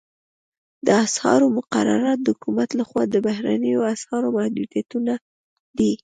د 0.85 0.87
اسعارو 1.05 1.47
مقررات 1.57 2.19
د 2.23 2.27
حکومت 2.35 2.69
لخوا 2.79 3.03
د 3.09 3.15
بهرنیو 3.27 3.81
اسعارو 3.93 4.27
محدودیتونه 4.37 5.13
دي 5.77 5.91